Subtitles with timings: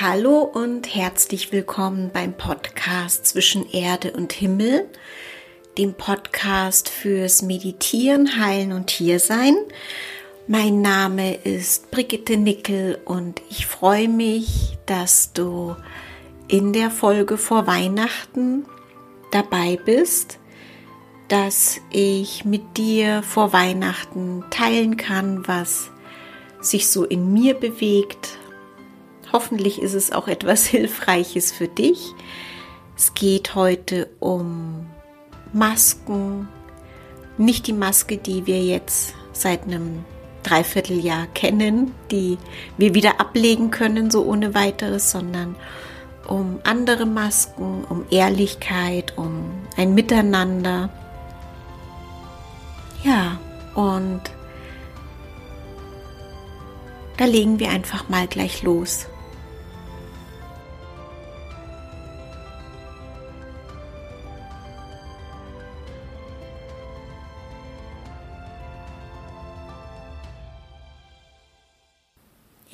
[0.00, 4.88] Hallo und herzlich willkommen beim Podcast zwischen Erde und Himmel,
[5.78, 9.54] dem Podcast fürs Meditieren, Heilen und Hiersein.
[10.48, 15.76] Mein Name ist Brigitte Nickel und ich freue mich, dass du
[16.48, 18.64] in der Folge vor Weihnachten
[19.30, 20.40] dabei bist,
[21.28, 25.92] dass ich mit dir vor Weihnachten teilen kann, was
[26.60, 28.38] sich so in mir bewegt,
[29.34, 32.14] Hoffentlich ist es auch etwas Hilfreiches für dich.
[32.96, 34.86] Es geht heute um
[35.52, 36.48] Masken.
[37.36, 40.04] Nicht die Maske, die wir jetzt seit einem
[40.44, 42.38] Dreivierteljahr kennen, die
[42.78, 45.56] wir wieder ablegen können, so ohne weiteres, sondern
[46.28, 50.90] um andere Masken, um Ehrlichkeit, um ein Miteinander.
[53.02, 53.40] Ja,
[53.74, 54.20] und
[57.16, 59.08] da legen wir einfach mal gleich los.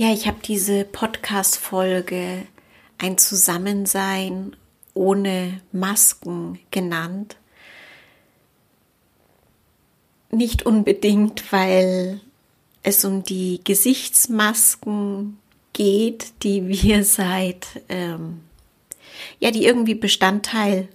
[0.01, 2.47] Ja, ich habe diese Podcast-Folge
[2.97, 4.57] ein Zusammensein
[4.95, 7.37] ohne Masken genannt.
[10.31, 12.23] Nicht unbedingt, weil
[12.83, 15.39] es um die Gesichtsmasken
[15.75, 18.41] geht, die wir seit, ähm,
[19.39, 20.89] ja, die irgendwie Bestandteil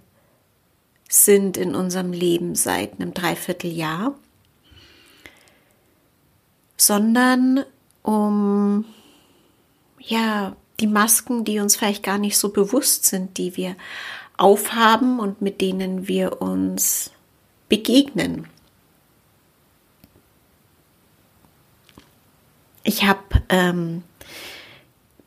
[1.08, 4.18] sind in unserem Leben seit einem Dreivierteljahr,
[6.76, 7.66] sondern
[8.02, 8.86] um
[10.08, 13.76] ja, die Masken, die uns vielleicht gar nicht so bewusst sind, die wir
[14.38, 17.12] aufhaben und mit denen wir uns
[17.70, 18.48] begegnen.
[22.84, 24.04] Ich habe ähm,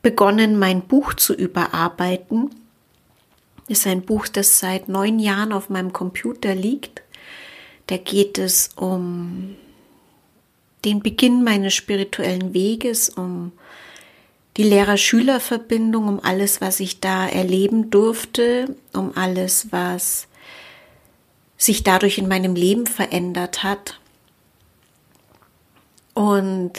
[0.01, 2.51] begonnen, mein Buch zu überarbeiten.
[3.67, 7.01] Das ist ein Buch, das seit neun Jahren auf meinem Computer liegt.
[7.87, 9.55] Da geht es um
[10.85, 13.51] den Beginn meines spirituellen Weges, um
[14.59, 20.27] die Lehrer-Schüler-Verbindung, um alles, was ich da erleben durfte, um alles, was
[21.55, 24.01] sich dadurch in meinem Leben verändert hat.
[26.13, 26.73] Und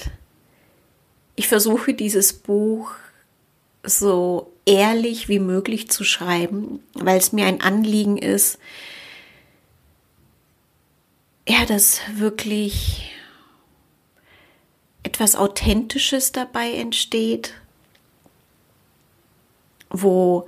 [1.37, 2.91] ich versuche dieses Buch
[3.83, 8.59] so ehrlich wie möglich zu schreiben, weil es mir ein Anliegen ist,
[11.49, 13.11] ja, dass wirklich
[15.03, 17.55] etwas Authentisches dabei entsteht,
[19.91, 20.47] wo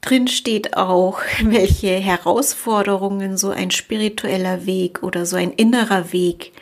[0.00, 6.52] drin steht auch, welche Herausforderungen so ein spiritueller Weg oder so ein innerer Weg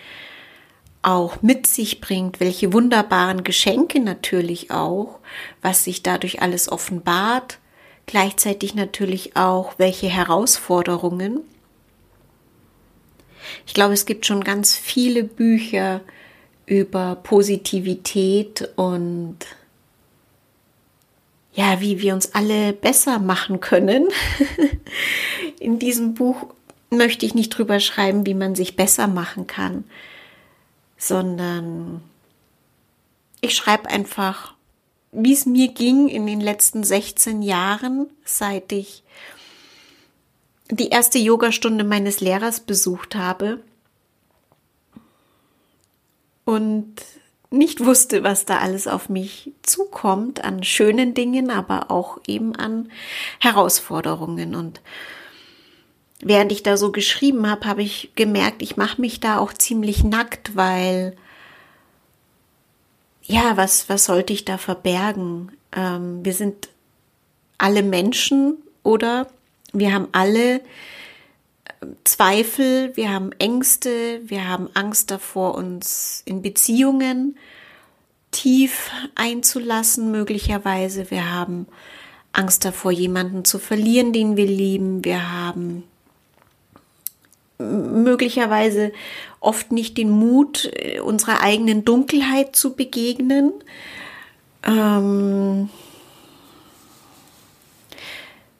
[1.02, 5.18] auch mit sich bringt, welche wunderbaren Geschenke natürlich auch,
[5.60, 7.58] was sich dadurch alles offenbart,
[8.06, 11.40] gleichzeitig natürlich auch welche Herausforderungen.
[13.66, 16.00] Ich glaube, es gibt schon ganz viele Bücher
[16.66, 19.36] über Positivität und
[21.54, 24.08] ja, wie wir uns alle besser machen können.
[25.60, 26.46] In diesem Buch
[26.90, 29.84] möchte ich nicht drüber schreiben, wie man sich besser machen kann,
[30.96, 32.02] sondern
[33.40, 34.54] ich schreibe einfach,
[35.12, 39.04] wie es mir ging in den letzten 16 Jahren, seit ich
[40.70, 43.60] die erste Yogastunde meines Lehrers besucht habe
[46.44, 46.94] und
[47.54, 52.90] nicht wusste, was da alles auf mich zukommt, an schönen Dingen, aber auch eben an
[53.40, 54.54] Herausforderungen.
[54.54, 54.80] Und
[56.20, 60.04] während ich da so geschrieben habe, habe ich gemerkt, ich mache mich da auch ziemlich
[60.04, 61.16] nackt, weil
[63.22, 65.52] ja, was, was sollte ich da verbergen?
[65.74, 66.68] Ähm, wir sind
[67.56, 69.28] alle Menschen oder
[69.72, 70.60] wir haben alle
[72.04, 77.36] Zweifel, wir haben Ängste, wir haben Angst davor, uns in Beziehungen
[78.30, 81.10] tief einzulassen, möglicherweise.
[81.10, 81.66] Wir haben
[82.32, 85.04] Angst davor, jemanden zu verlieren, den wir lieben.
[85.04, 85.84] Wir haben
[87.58, 88.92] möglicherweise
[89.40, 90.70] oft nicht den Mut,
[91.04, 93.52] unserer eigenen Dunkelheit zu begegnen.
[94.64, 95.68] Ähm,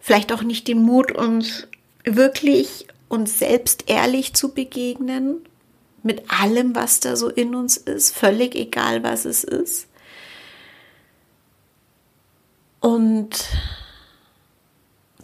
[0.01, 1.67] vielleicht auch nicht den Mut, uns
[2.05, 5.45] wirklich uns selbst ehrlich zu begegnen,
[6.03, 9.89] mit allem, was da so in uns ist, völlig egal, was es ist.
[12.81, 13.31] Und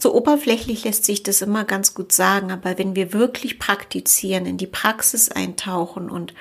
[0.03, 4.57] So oberflächlich lässt sich das immer ganz gut sagen, aber wenn wir wirklich praktizieren, in
[4.57, 6.33] die Praxis eintauchen und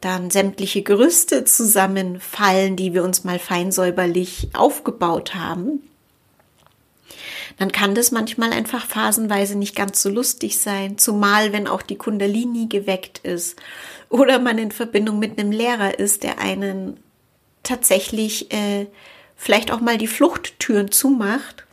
[0.00, 5.88] dann sämtliche Gerüste zusammenfallen, die wir uns mal feinsäuberlich aufgebaut haben,
[7.58, 11.96] dann kann das manchmal einfach phasenweise nicht ganz so lustig sein, zumal wenn auch die
[11.96, 13.56] Kundalini geweckt ist
[14.08, 16.98] oder man in Verbindung mit einem Lehrer ist, der einen
[17.62, 18.86] tatsächlich äh,
[19.36, 21.66] vielleicht auch mal die Fluchttüren zumacht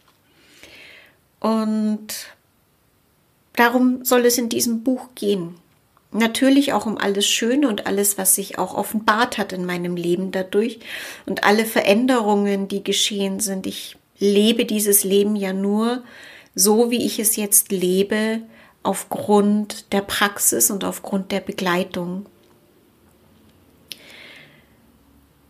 [1.40, 2.08] und
[3.56, 5.56] darum soll es in diesem Buch gehen.
[6.12, 10.32] Natürlich auch um alles Schöne und alles, was sich auch offenbart hat in meinem Leben
[10.32, 10.80] dadurch
[11.26, 13.66] und alle Veränderungen, die geschehen sind.
[13.66, 16.04] Ich lebe dieses Leben ja nur
[16.56, 18.42] so, wie ich es jetzt lebe,
[18.82, 22.26] aufgrund der Praxis und aufgrund der Begleitung.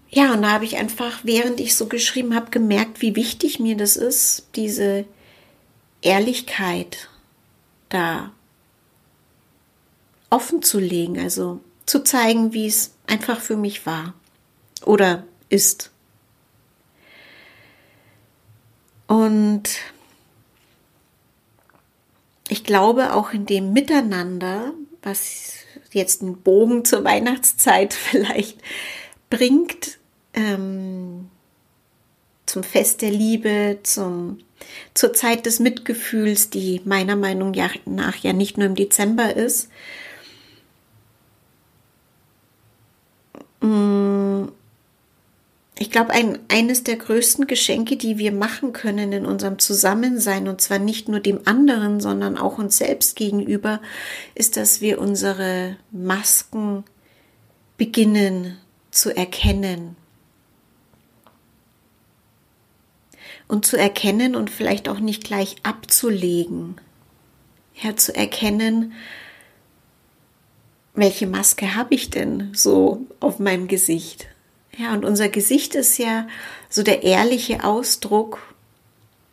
[0.09, 3.75] Ja, und da habe ich einfach, während ich so geschrieben habe, gemerkt, wie wichtig mir
[3.75, 5.05] das ist, diese
[6.01, 7.09] Ehrlichkeit
[7.89, 8.31] da
[10.29, 14.13] offen zu legen, also zu zeigen, wie es einfach für mich war
[14.85, 15.92] oder ist.
[19.13, 19.63] Und
[22.49, 24.73] ich glaube auch in dem Miteinander,
[25.03, 25.53] was
[25.91, 28.57] jetzt einen Bogen zur Weihnachtszeit vielleicht
[29.29, 29.99] bringt,
[30.33, 31.29] ähm,
[32.47, 34.39] zum Fest der Liebe, zum
[34.95, 37.53] zur Zeit des Mitgefühls, die meiner Meinung
[37.85, 39.69] nach ja nicht nur im Dezember ist.
[43.61, 44.12] Mm,
[45.77, 50.61] ich glaube, ein, eines der größten Geschenke, die wir machen können in unserem Zusammensein, und
[50.61, 53.81] zwar nicht nur dem anderen, sondern auch uns selbst gegenüber,
[54.35, 56.83] ist, dass wir unsere Masken
[57.77, 58.57] beginnen
[58.91, 59.95] zu erkennen,
[63.53, 66.75] und zu erkennen und vielleicht auch nicht gleich abzulegen.
[67.81, 68.93] Ja, zu erkennen,
[70.95, 74.27] welche Maske habe ich denn so auf meinem Gesicht?
[74.77, 76.27] Ja, und unser Gesicht ist ja
[76.69, 78.39] so der ehrliche Ausdruck.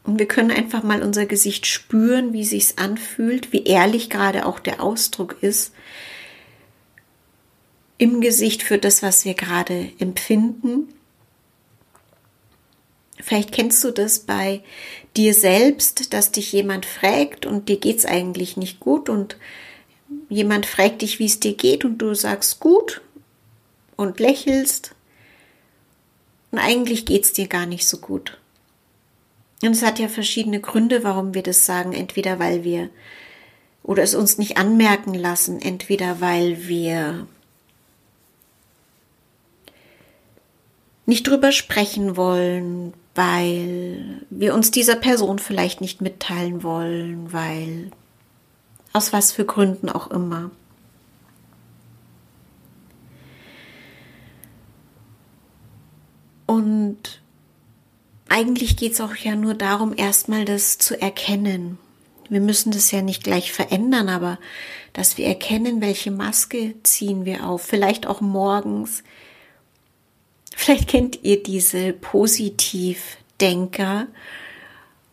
[0.04, 4.58] Und wir können einfach mal unser Gesicht spüren, wie sich's anfühlt, wie ehrlich gerade auch
[4.58, 5.72] der Ausdruck ist
[8.00, 10.88] im Gesicht für das, was wir gerade empfinden.
[13.20, 14.62] Vielleicht kennst du das bei
[15.19, 19.36] dir selbst, dass dich jemand fragt und dir geht's eigentlich nicht gut und
[20.31, 23.02] jemand fragt dich, wie es dir geht und du sagst gut
[23.96, 24.94] und lächelst
[26.50, 28.38] und eigentlich geht's dir gar nicht so gut.
[29.62, 31.93] Und es hat ja verschiedene Gründe, warum wir das sagen.
[31.93, 32.88] Entweder weil wir
[33.82, 37.26] oder es uns nicht anmerken lassen, entweder weil wir
[41.06, 47.91] nicht drüber sprechen wollen, weil wir uns dieser Person vielleicht nicht mitteilen wollen, weil
[48.93, 50.50] aus was für Gründen auch immer.
[56.50, 57.23] Und
[58.29, 61.79] eigentlich geht es auch ja nur darum, erstmal das zu erkennen.
[62.29, 64.41] Wir müssen das ja nicht gleich verändern, aber
[64.93, 67.62] dass wir erkennen, welche Maske ziehen wir auf.
[67.62, 69.05] Vielleicht auch morgens,
[70.56, 74.08] Vielleicht kennt ihr diese Positivdenker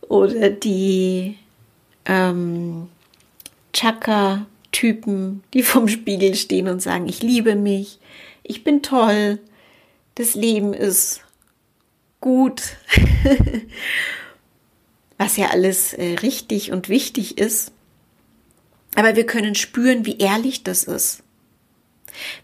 [0.02, 1.38] oder die
[2.06, 2.90] ähm,
[3.74, 8.00] Chakra-Typen, die vom Spiegel stehen und sagen, ich liebe mich,
[8.42, 9.38] ich bin toll,
[10.16, 11.22] das Leben ist
[12.22, 12.62] gut,
[15.18, 17.72] was ja alles äh, richtig und wichtig ist.
[18.96, 21.24] Aber wir können spüren, wie ehrlich das ist.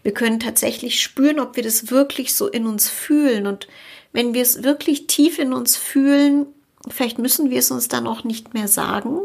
[0.02, 3.46] Wir können tatsächlich spüren, ob wir das wirklich so in uns fühlen.
[3.46, 3.66] Und
[4.12, 6.46] wenn wir es wirklich tief in uns fühlen,
[6.88, 9.18] vielleicht müssen wir es uns dann auch nicht mehr sagen.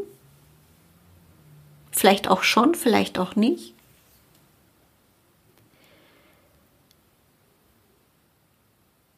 [1.92, 3.74] Vielleicht auch schon, vielleicht auch nicht.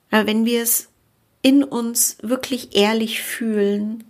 [0.09, 0.90] Aber wenn wir es
[1.41, 4.03] in uns wirklich ehrlich fühlen,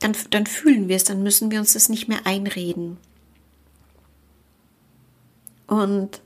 [0.00, 2.98] dann, dann fühlen wir es, dann müssen wir uns das nicht mehr einreden.
[5.66, 6.20] Und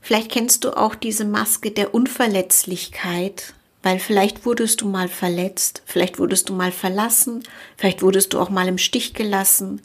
[0.00, 6.18] vielleicht kennst du auch diese Maske der Unverletzlichkeit, weil vielleicht wurdest du mal verletzt, vielleicht
[6.18, 7.42] wurdest du mal verlassen,
[7.76, 9.80] vielleicht wurdest du auch mal im Stich gelassen,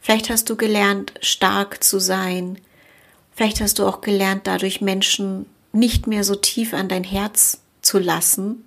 [0.00, 2.58] vielleicht hast du gelernt, stark zu sein,
[3.34, 7.98] vielleicht hast du auch gelernt, dadurch Menschen nicht mehr so tief an dein Herz zu
[7.98, 8.64] lassen.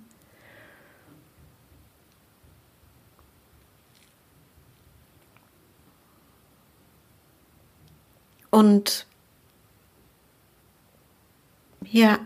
[8.50, 9.06] Und
[11.90, 12.20] ja,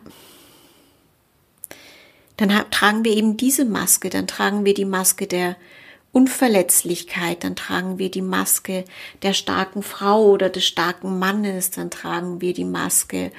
[2.37, 5.56] dann tragen wir eben diese Maske, dann tragen wir die Maske der
[6.12, 8.85] Unverletzlichkeit, dann tragen wir die Maske
[9.23, 13.32] der starken Frau oder des starken Mannes, dann tragen wir die Maske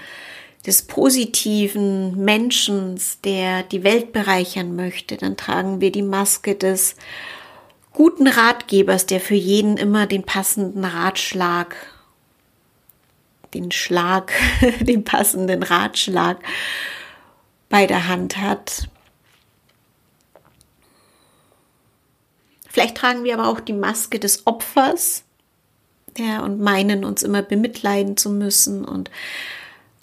[0.65, 6.95] des positiven Menschen, der die Welt bereichern möchte, dann tragen wir die Maske des
[7.93, 11.75] guten Ratgebers, der für jeden immer den passenden Ratschlag,
[13.53, 14.33] den Schlag,
[14.81, 16.39] den passenden Ratschlag
[17.69, 18.89] bei der Hand hat.
[22.67, 25.23] Vielleicht tragen wir aber auch die Maske des Opfers,
[26.17, 29.09] ja, und meinen uns immer bemitleiden zu müssen und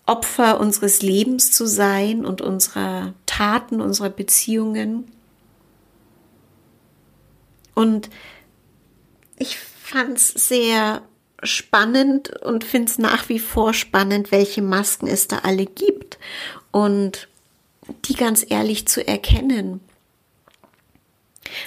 [0.06, 5.10] Opfer unseres Lebens zu sein und unserer Taten, unserer Beziehungen.
[7.74, 8.08] Und
[9.36, 11.02] ich fand es sehr
[11.42, 16.18] spannend und finde es nach wie vor spannend, welche Masken es da alle gibt
[16.70, 17.28] und
[18.06, 19.80] die ganz ehrlich zu erkennen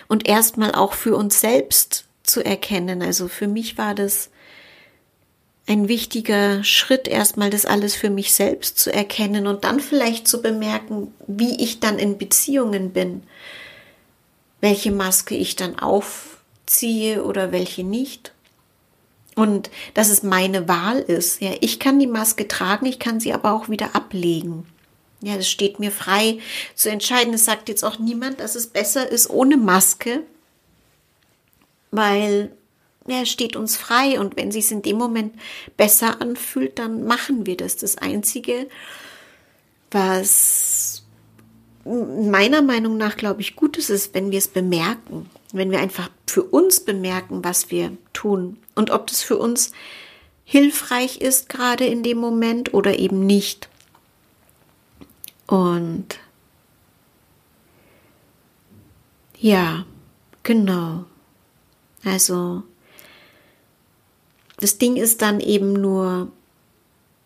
[0.08, 3.01] und erstmal auch für uns selbst zu erkennen.
[3.01, 4.29] Also für mich war das
[5.69, 10.41] ein wichtiger Schritt, erstmal das alles für mich selbst zu erkennen und dann vielleicht zu
[10.41, 13.21] bemerken, wie ich dann in Beziehungen bin,
[14.61, 18.33] welche Maske ich dann aufziehe oder welche nicht.
[19.35, 21.39] Und dass es meine Wahl ist.
[21.39, 24.65] Ja, ich kann die Maske tragen, ich kann sie aber auch wieder ablegen.
[25.21, 26.39] Ja, das steht mir frei
[26.73, 27.33] zu entscheiden.
[27.35, 30.23] Es sagt jetzt auch niemand, dass es besser ist ohne Maske,
[31.91, 32.51] weil
[33.10, 35.34] ja, steht uns frei und wenn es in dem Moment
[35.78, 37.75] besser anfühlt, dann machen wir das.
[37.75, 38.68] Das Einzige,
[39.92, 41.04] was
[41.86, 46.10] meiner Meinung nach, glaube ich, gut ist, ist, wenn wir es bemerken, wenn wir einfach
[46.28, 49.72] für uns bemerken, was wir tun und ob das für uns
[50.44, 53.70] hilfreich ist gerade in dem Moment oder eben nicht.
[55.48, 56.20] Und
[59.38, 59.86] ja,
[60.44, 61.06] genau.
[62.04, 62.63] Also
[64.60, 66.32] das Ding ist dann eben nur,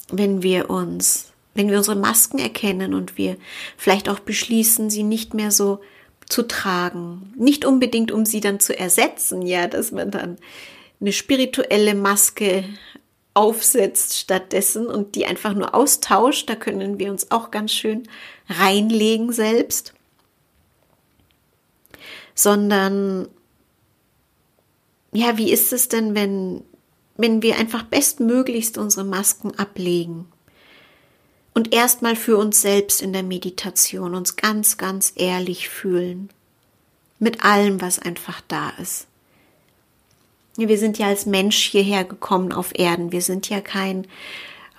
[0.10, 3.38] wenn wir uns, wenn wir unsere Masken erkennen und wir
[3.78, 5.82] vielleicht auch beschließen, sie nicht mehr so
[6.28, 7.34] zu tragen.
[7.38, 10.38] Nicht unbedingt, um sie dann zu ersetzen, ja, dass man dann
[11.00, 12.64] eine spirituelle Maske
[13.34, 16.50] aufsetzt stattdessen und die einfach nur austauscht.
[16.50, 18.04] Da können wir uns auch ganz schön
[18.48, 19.94] reinlegen selbst.
[22.36, 23.28] Sondern,
[25.12, 26.64] ja, wie ist es denn, wenn
[27.18, 30.26] wenn wir einfach bestmöglichst unsere Masken ablegen
[31.54, 36.30] und erstmal für uns selbst in der Meditation uns ganz, ganz ehrlich fühlen
[37.20, 39.08] mit allem, was einfach da ist.
[40.56, 43.12] Wir sind ja als Mensch hierher gekommen auf Erden.
[43.12, 44.06] Wir sind ja kein,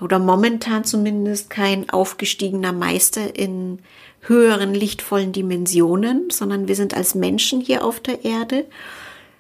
[0.01, 3.81] oder momentan zumindest kein aufgestiegener Meister in
[4.21, 8.67] höheren, lichtvollen Dimensionen, sondern wir sind als Menschen hier auf der Erde,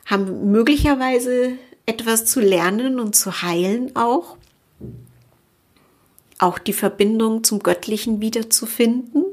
[0.06, 1.52] haben möglicherweise
[1.86, 4.36] etwas zu lernen und zu heilen auch.
[6.38, 9.24] Auch die Verbindung zum Göttlichen wiederzufinden.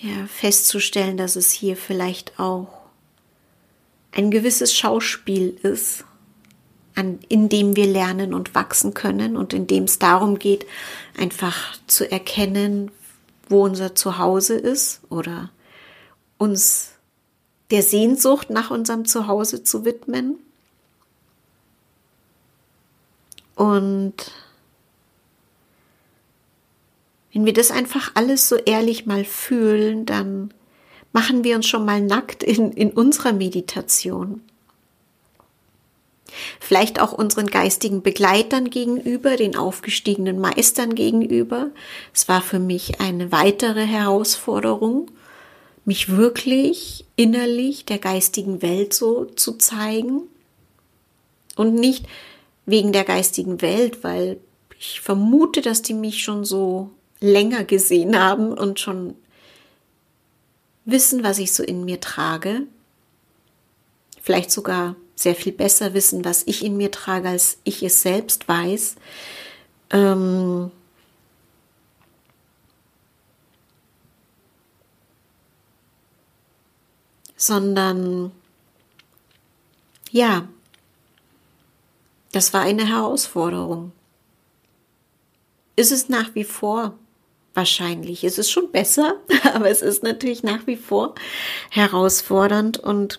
[0.00, 2.68] Ja, festzustellen, dass es hier vielleicht auch
[4.12, 6.04] ein gewisses Schauspiel ist,
[6.94, 10.66] an, in dem wir lernen und wachsen können und in dem es darum geht,
[11.16, 12.90] einfach zu erkennen,
[13.48, 15.50] wo unser Zuhause ist oder
[16.38, 16.92] uns
[17.70, 20.38] der Sehnsucht nach unserem Zuhause zu widmen.
[23.58, 24.14] Und
[27.32, 30.54] wenn wir das einfach alles so ehrlich mal fühlen, dann
[31.12, 34.42] machen wir uns schon mal nackt in, in unserer Meditation.
[36.60, 41.70] Vielleicht auch unseren geistigen Begleitern gegenüber, den aufgestiegenen Meistern gegenüber.
[42.14, 45.10] Es war für mich eine weitere Herausforderung,
[45.84, 50.28] mich wirklich innerlich der geistigen Welt so zu zeigen
[51.56, 52.06] und nicht
[52.68, 54.38] wegen der geistigen Welt, weil
[54.78, 59.14] ich vermute, dass die mich schon so länger gesehen haben und schon
[60.84, 62.62] wissen, was ich so in mir trage.
[64.20, 68.46] Vielleicht sogar sehr viel besser wissen, was ich in mir trage, als ich es selbst
[68.48, 68.96] weiß.
[69.90, 70.70] Ähm
[77.34, 78.30] sondern
[80.10, 80.46] ja,
[82.38, 83.90] das war eine Herausforderung.
[85.74, 86.96] Ist es nach wie vor
[87.52, 88.22] wahrscheinlich.
[88.22, 89.16] Es ist schon besser,
[89.54, 91.16] aber es ist natürlich nach wie vor
[91.70, 93.18] herausfordernd und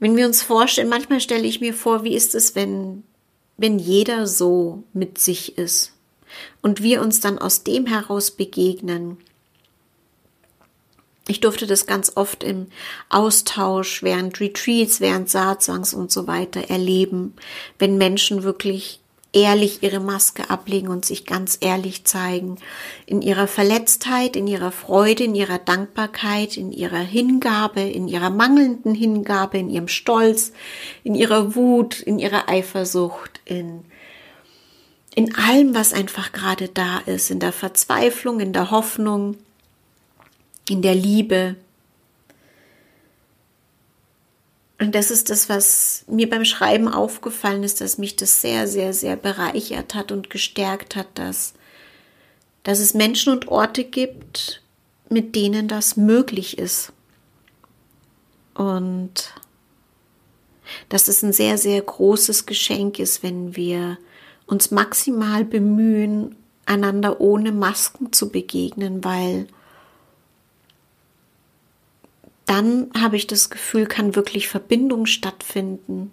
[0.00, 3.04] wenn wir uns vorstellen, manchmal stelle ich mir vor, wie ist es, wenn,
[3.56, 5.92] wenn jeder so mit sich ist
[6.60, 9.18] und wir uns dann aus dem heraus begegnen,
[11.32, 12.66] Ich durfte das ganz oft im
[13.08, 17.32] Austausch während Retreats, während Saatsangs und so weiter erleben,
[17.78, 19.00] wenn Menschen wirklich
[19.32, 22.58] ehrlich ihre Maske ablegen und sich ganz ehrlich zeigen.
[23.06, 28.94] In ihrer Verletztheit, in ihrer Freude, in ihrer Dankbarkeit, in ihrer Hingabe, in ihrer mangelnden
[28.94, 30.52] Hingabe, in ihrem Stolz,
[31.02, 33.86] in ihrer Wut, in ihrer Eifersucht, in,
[35.14, 39.38] in allem, was einfach gerade da ist, in der Verzweiflung, in der Hoffnung,
[40.68, 41.56] in der Liebe,
[44.82, 48.92] Und das ist das, was mir beim Schreiben aufgefallen ist, dass mich das sehr, sehr,
[48.92, 51.54] sehr bereichert hat und gestärkt hat, dass,
[52.64, 54.60] dass es Menschen und Orte gibt,
[55.08, 56.92] mit denen das möglich ist.
[58.54, 59.32] Und
[60.88, 63.98] dass es ein sehr, sehr großes Geschenk ist, wenn wir
[64.46, 66.34] uns maximal bemühen,
[66.66, 69.46] einander ohne Masken zu begegnen, weil
[72.52, 76.12] dann habe ich das Gefühl, kann wirklich Verbindung stattfinden.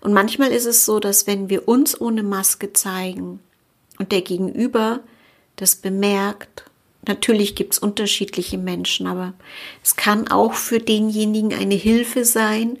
[0.00, 3.40] Und manchmal ist es so, dass wenn wir uns ohne Maske zeigen
[3.98, 5.00] und der Gegenüber
[5.56, 6.70] das bemerkt,
[7.04, 9.34] natürlich gibt es unterschiedliche Menschen, aber
[9.82, 12.78] es kann auch für denjenigen eine Hilfe sein,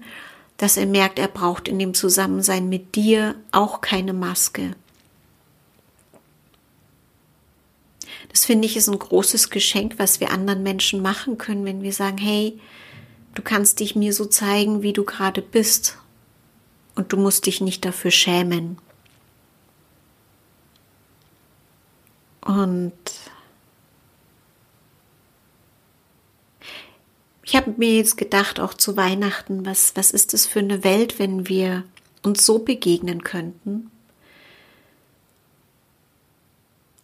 [0.58, 4.76] dass er merkt, er braucht in dem Zusammensein mit dir auch keine Maske.
[8.28, 11.92] Das finde ich ist ein großes Geschenk, was wir anderen Menschen machen können, wenn wir
[11.92, 12.58] sagen, hey,
[13.34, 15.98] du kannst dich mir so zeigen, wie du gerade bist.
[16.94, 18.78] Und du musst dich nicht dafür schämen.
[22.44, 22.92] Und
[27.44, 31.18] ich habe mir jetzt gedacht, auch zu Weihnachten, was, was ist das für eine Welt,
[31.18, 31.84] wenn wir
[32.22, 33.91] uns so begegnen könnten?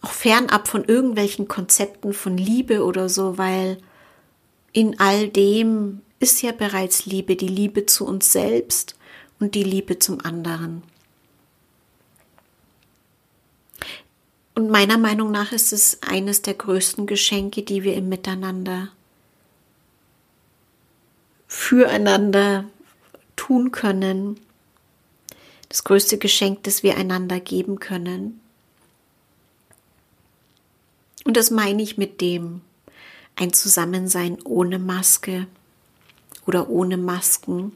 [0.01, 3.77] Auch fernab von irgendwelchen Konzepten von Liebe oder so, weil
[4.71, 8.95] in all dem ist ja bereits Liebe, die Liebe zu uns selbst
[9.39, 10.83] und die Liebe zum anderen.
[14.55, 18.89] Und meiner Meinung nach ist es eines der größten Geschenke, die wir im Miteinander
[21.47, 22.65] füreinander
[23.35, 24.39] tun können.
[25.69, 28.41] Das größte Geschenk, das wir einander geben können.
[31.25, 32.61] Und das meine ich mit dem
[33.35, 35.47] ein Zusammensein ohne Maske
[36.45, 37.73] oder ohne Masken.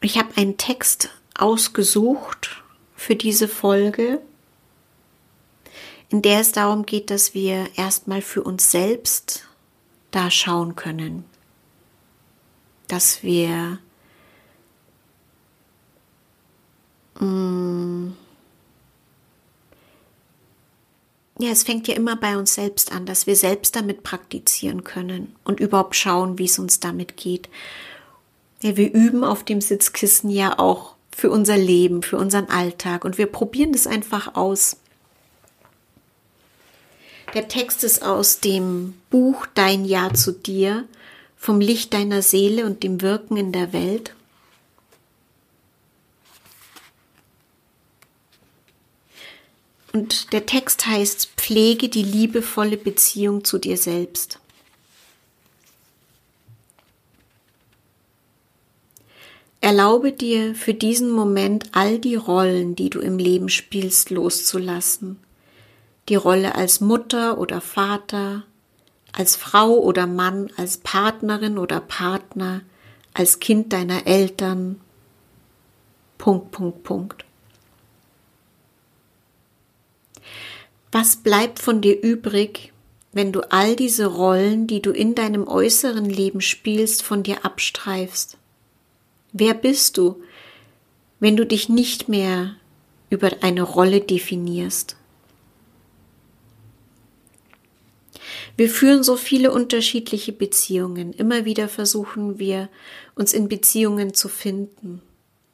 [0.00, 2.62] Ich habe einen Text ausgesucht
[2.94, 4.20] für diese Folge,
[6.08, 9.44] in der es darum geht, dass wir erstmal für uns selbst
[10.12, 11.24] da schauen können,
[12.86, 13.78] dass wir Mm.
[21.38, 25.34] Ja, es fängt ja immer bei uns selbst an, dass wir selbst damit praktizieren können
[25.44, 27.48] und überhaupt schauen, wie es uns damit geht.
[28.62, 33.18] Ja, wir üben auf dem Sitzkissen ja auch für unser Leben, für unseren Alltag und
[33.18, 34.76] wir probieren das einfach aus.
[37.34, 40.84] Der Text ist aus dem Buch Dein Ja zu dir
[41.36, 44.14] vom Licht deiner Seele und dem Wirken in der Welt
[49.96, 54.38] Und der Text heißt, pflege die liebevolle Beziehung zu dir selbst.
[59.62, 65.18] Erlaube dir für diesen Moment all die Rollen, die du im Leben spielst, loszulassen.
[66.10, 68.42] Die Rolle als Mutter oder Vater,
[69.12, 72.60] als Frau oder Mann, als Partnerin oder Partner,
[73.14, 74.78] als Kind deiner Eltern.
[76.18, 77.25] Punkt, Punkt, Punkt.
[80.92, 82.72] Was bleibt von dir übrig,
[83.12, 88.36] wenn du all diese Rollen, die du in deinem äußeren Leben spielst, von dir abstreifst?
[89.32, 90.22] Wer bist du,
[91.18, 92.56] wenn du dich nicht mehr
[93.10, 94.96] über eine Rolle definierst?
[98.56, 101.12] Wir führen so viele unterschiedliche Beziehungen.
[101.12, 102.70] Immer wieder versuchen wir,
[103.14, 105.02] uns in Beziehungen zu finden.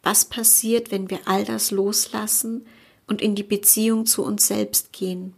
[0.02, 2.64] Was passiert, wenn wir all das loslassen,
[3.06, 5.34] und in die Beziehung zu uns selbst gehen.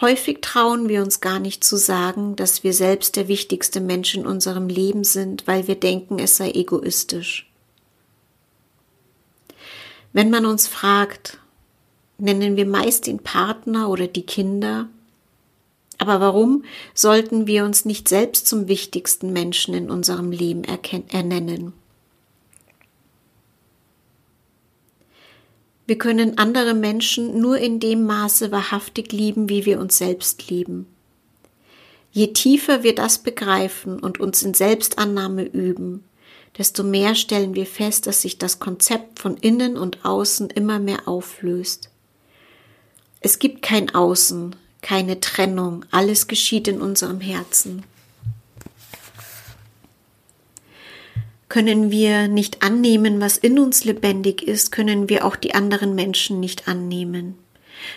[0.00, 4.26] Häufig trauen wir uns gar nicht zu sagen, dass wir selbst der wichtigste Mensch in
[4.26, 7.50] unserem Leben sind, weil wir denken, es sei egoistisch.
[10.12, 11.38] Wenn man uns fragt,
[12.16, 14.88] nennen wir meist den Partner oder die Kinder.
[15.98, 21.72] Aber warum sollten wir uns nicht selbst zum wichtigsten Menschen in unserem Leben ernennen?
[25.88, 30.86] Wir können andere Menschen nur in dem Maße wahrhaftig lieben, wie wir uns selbst lieben.
[32.12, 36.04] Je tiefer wir das begreifen und uns in Selbstannahme üben,
[36.58, 41.08] desto mehr stellen wir fest, dass sich das Konzept von innen und außen immer mehr
[41.08, 41.88] auflöst.
[43.22, 47.82] Es gibt kein Außen, keine Trennung, alles geschieht in unserem Herzen.
[51.48, 56.40] Können wir nicht annehmen, was in uns lebendig ist, können wir auch die anderen Menschen
[56.40, 57.38] nicht annehmen.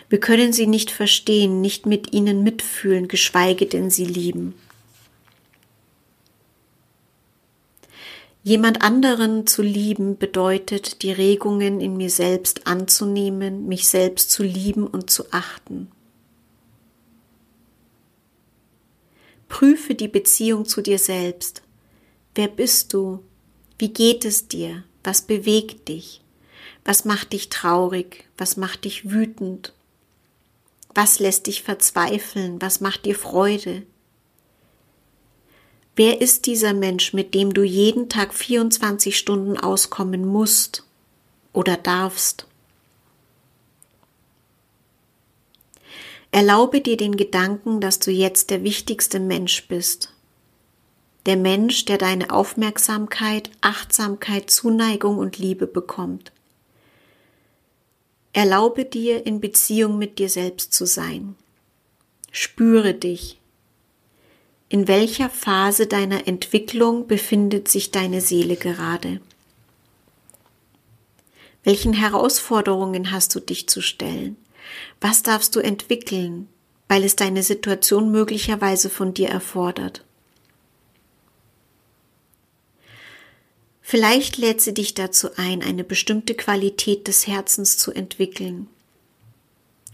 [0.09, 4.53] Wir können sie nicht verstehen, nicht mit ihnen mitfühlen, geschweige denn sie lieben.
[8.43, 14.87] Jemand anderen zu lieben bedeutet, die Regungen in mir selbst anzunehmen, mich selbst zu lieben
[14.87, 15.91] und zu achten.
[19.47, 21.61] Prüfe die Beziehung zu dir selbst.
[22.33, 23.23] Wer bist du?
[23.81, 24.83] Wie geht es dir?
[25.03, 26.21] Was bewegt dich?
[26.85, 28.25] Was macht dich traurig?
[28.37, 29.73] Was macht dich wütend?
[30.93, 32.61] Was lässt dich verzweifeln?
[32.61, 33.81] Was macht dir Freude?
[35.95, 40.85] Wer ist dieser Mensch, mit dem du jeden Tag 24 Stunden auskommen musst
[41.51, 42.45] oder darfst?
[46.29, 50.13] Erlaube dir den Gedanken, dass du jetzt der wichtigste Mensch bist
[51.25, 56.31] der Mensch, der deine Aufmerksamkeit, Achtsamkeit, Zuneigung und Liebe bekommt.
[58.33, 61.35] Erlaube dir, in Beziehung mit dir selbst zu sein.
[62.31, 63.39] Spüre dich.
[64.69, 69.19] In welcher Phase deiner Entwicklung befindet sich deine Seele gerade?
[71.63, 74.37] Welchen Herausforderungen hast du dich zu stellen?
[75.01, 76.47] Was darfst du entwickeln,
[76.87, 80.05] weil es deine Situation möglicherweise von dir erfordert?
[83.91, 88.69] Vielleicht lädt sie dich dazu ein, eine bestimmte Qualität des Herzens zu entwickeln.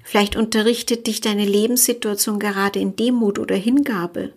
[0.04, 4.34] Vielleicht unterrichtet dich deine Lebenssituation gerade in Demut oder Hingabe.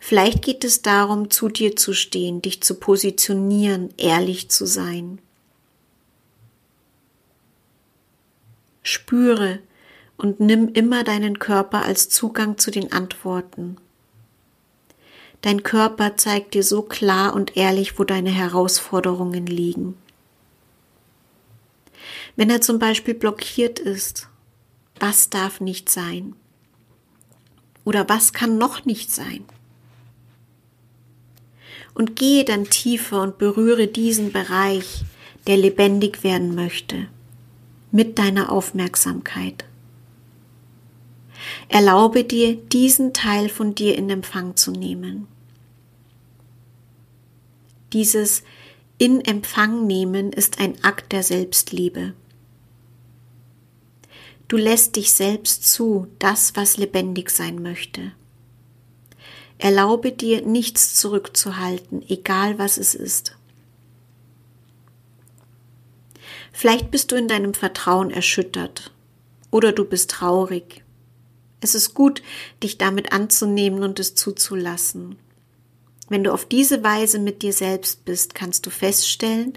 [0.00, 5.20] Vielleicht geht es darum, zu dir zu stehen, dich zu positionieren, ehrlich zu sein.
[8.82, 9.60] Spüre
[10.16, 13.76] und nimm immer deinen Körper als Zugang zu den Antworten.
[15.42, 19.96] Dein Körper zeigt dir so klar und ehrlich, wo deine Herausforderungen liegen.
[22.36, 24.28] Wenn er zum Beispiel blockiert ist,
[24.98, 26.34] was darf nicht sein?
[27.84, 29.44] Oder was kann noch nicht sein?
[31.94, 35.04] Und gehe dann tiefer und berühre diesen Bereich,
[35.46, 37.08] der lebendig werden möchte,
[37.90, 39.64] mit deiner Aufmerksamkeit.
[41.68, 45.26] Erlaube dir, diesen Teil von dir in Empfang zu nehmen.
[47.92, 48.42] Dieses
[48.98, 52.14] in Empfang nehmen ist ein Akt der Selbstliebe.
[54.46, 58.12] Du lässt dich selbst zu, das, was lebendig sein möchte.
[59.58, 63.36] Erlaube dir, nichts zurückzuhalten, egal was es ist.
[66.52, 68.92] Vielleicht bist du in deinem Vertrauen erschüttert
[69.50, 70.82] oder du bist traurig
[71.60, 72.22] es ist gut,
[72.62, 75.16] dich damit anzunehmen und es zuzulassen.
[76.08, 79.52] Wenn du auf diese Weise mit dir selbst bist, kannst du feststellen,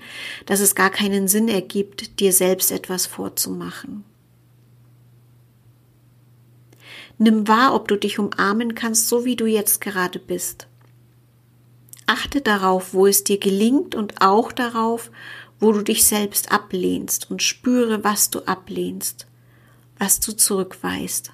[0.46, 4.04] dass es gar keinen Sinn ergibt, dir selbst etwas vorzumachen.
[7.18, 10.68] Nimm wahr, ob du dich umarmen kannst, so wie du jetzt gerade bist.
[12.06, 15.10] Achte darauf, wo es dir gelingt und auch darauf,
[15.60, 19.26] wo du dich selbst ablehnst und spüre, was du ablehnst,
[19.98, 21.32] was du zurückweist.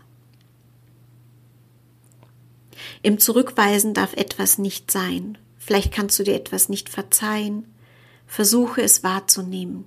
[3.02, 5.38] Im Zurückweisen darf etwas nicht sein.
[5.58, 7.66] Vielleicht kannst du dir etwas nicht verzeihen.
[8.28, 9.86] Versuche es wahrzunehmen.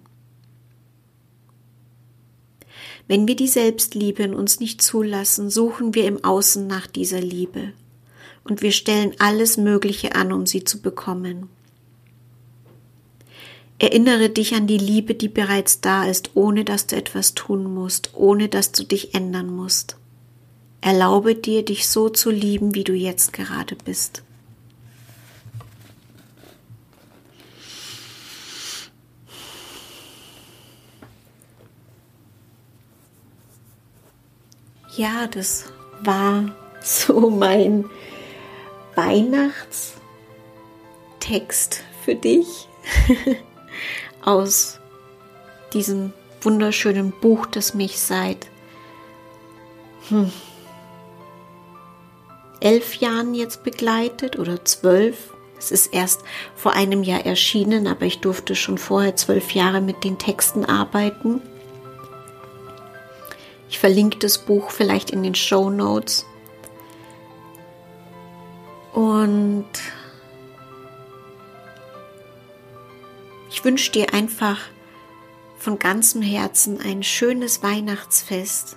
[3.08, 7.72] Wenn wir die Selbstliebe in uns nicht zulassen, suchen wir im Außen nach dieser Liebe.
[8.44, 11.48] Und wir stellen alles Mögliche an, um sie zu bekommen.
[13.78, 18.10] Erinnere dich an die Liebe, die bereits da ist, ohne dass du etwas tun musst,
[18.14, 19.96] ohne dass du dich ändern musst.
[20.84, 24.24] Erlaube dir, dich so zu lieben, wie du jetzt gerade bist.
[34.96, 35.66] Ja, das
[36.00, 37.88] war so mein
[38.96, 42.68] Weihnachtstext für dich
[44.24, 44.80] aus
[45.72, 48.48] diesem wunderschönen Buch, das mich seit
[50.08, 50.32] hm,
[52.62, 55.34] elf Jahren jetzt begleitet oder zwölf.
[55.58, 56.22] Es ist erst
[56.56, 61.40] vor einem Jahr erschienen, aber ich durfte schon vorher zwölf Jahre mit den Texten arbeiten.
[63.68, 66.26] Ich verlinke das Buch vielleicht in den Show Notes.
[68.92, 69.66] Und
[73.50, 74.58] ich wünsche dir einfach
[75.58, 78.76] von ganzem Herzen ein schönes Weihnachtsfest.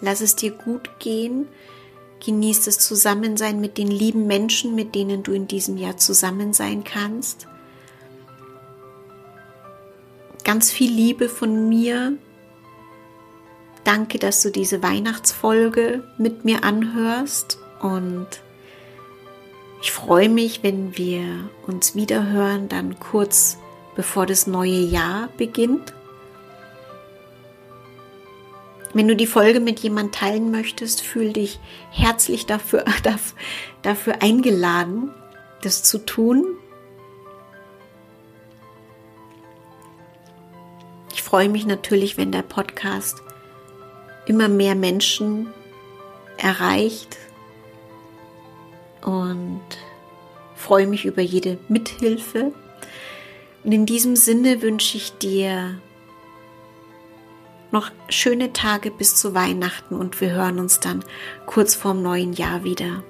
[0.00, 1.48] Lass es dir gut gehen.
[2.24, 6.84] Genieß das Zusammensein mit den lieben Menschen, mit denen du in diesem Jahr zusammen sein
[6.84, 7.46] kannst.
[10.44, 12.16] Ganz viel Liebe von mir
[13.84, 18.28] Danke, dass du diese Weihnachtsfolge mit mir anhörst und
[19.80, 23.58] ich freue mich, wenn wir uns wieder hören, dann kurz
[23.96, 25.92] bevor das neue Jahr beginnt.
[28.94, 31.58] Wenn du die Folge mit jemand teilen möchtest, fühl dich
[31.90, 32.84] herzlich dafür,
[33.82, 35.10] dafür eingeladen,
[35.62, 36.44] das zu tun.
[41.14, 43.22] Ich freue mich natürlich, wenn der Podcast
[44.26, 45.48] immer mehr Menschen
[46.36, 47.16] erreicht
[49.02, 49.62] und
[50.54, 52.52] freue mich über jede Mithilfe.
[53.64, 55.80] Und in diesem Sinne wünsche ich dir
[57.72, 61.04] noch schöne Tage bis zu Weihnachten und wir hören uns dann
[61.46, 63.02] kurz vorm neuen Jahr wieder.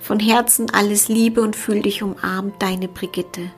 [0.00, 3.50] Von Herzen alles Liebe und fühl dich umarmt, deine Brigitte.